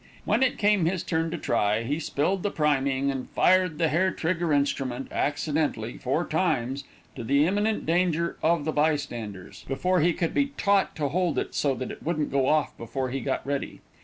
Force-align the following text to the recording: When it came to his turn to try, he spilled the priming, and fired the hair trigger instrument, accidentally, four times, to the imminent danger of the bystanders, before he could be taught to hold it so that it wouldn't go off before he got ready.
When 0.25 0.41
it 0.41 0.57
came 0.57 0.85
to 0.85 0.89
his 0.89 1.03
turn 1.03 1.29
to 1.29 1.37
try, 1.37 1.83
he 1.83 1.99
spilled 1.99 2.41
the 2.41 2.49
priming, 2.49 3.11
and 3.11 3.29
fired 3.29 3.77
the 3.77 3.87
hair 3.89 4.09
trigger 4.09 4.51
instrument, 4.51 5.07
accidentally, 5.11 5.99
four 5.99 6.25
times, 6.25 6.85
to 7.15 7.23
the 7.23 7.45
imminent 7.45 7.85
danger 7.85 8.35
of 8.41 8.65
the 8.65 8.71
bystanders, 8.71 9.63
before 9.67 9.99
he 9.99 10.13
could 10.13 10.33
be 10.33 10.53
taught 10.57 10.95
to 10.95 11.09
hold 11.09 11.37
it 11.37 11.53
so 11.53 11.75
that 11.75 11.91
it 11.91 12.01
wouldn't 12.01 12.31
go 12.31 12.47
off 12.47 12.75
before 12.79 13.11
he 13.11 13.19
got 13.19 13.45
ready. 13.45 13.79